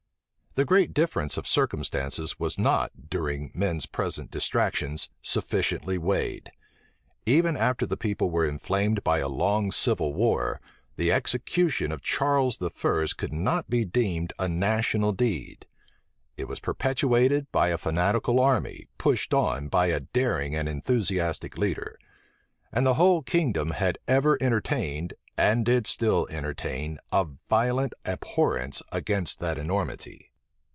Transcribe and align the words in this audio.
The 0.55 0.65
great 0.65 0.93
difference 0.93 1.37
of 1.37 1.47
circumstances 1.47 2.37
was 2.37 2.59
not, 2.59 2.91
during 3.09 3.51
men's 3.53 3.85
present 3.85 4.29
distractions, 4.29 5.09
sufficiently 5.21 5.97
weighed. 5.97 6.51
Even 7.25 7.55
after 7.55 7.85
the 7.85 7.95
people 7.95 8.29
were 8.29 8.43
inflamed 8.45 9.01
by 9.01 9.19
a 9.19 9.29
long 9.29 9.71
civil 9.71 10.13
war, 10.13 10.59
the 10.97 11.09
execution 11.09 11.89
of 11.93 12.01
Charles 12.01 12.61
I. 12.61 13.07
could 13.15 13.31
not 13.31 13.69
be 13.69 13.85
deemed 13.85 14.33
a 14.37 14.49
national 14.49 15.13
deed: 15.13 15.67
it 16.35 16.49
was 16.49 16.59
perpetrated 16.59 17.49
by 17.53 17.69
a 17.69 17.77
fanatical 17.77 18.37
army 18.37 18.89
pushed 18.97 19.33
on 19.33 19.69
by 19.69 19.85
a 19.87 20.01
daring 20.01 20.53
and 20.53 20.67
enthusiastic 20.67 21.57
leader; 21.57 21.97
and 22.73 22.85
the 22.85 22.95
whole 22.95 23.21
kingdom 23.21 23.71
had 23.71 23.97
ever 24.05 24.37
entertained, 24.41 25.13
and 25.37 25.65
did 25.65 25.87
still 25.87 26.27
entertain, 26.29 26.99
a 27.09 27.25
violent 27.49 27.93
abhorrence 28.05 28.81
against 28.91 29.39
that 29.39 29.57
enormity. 29.57 30.27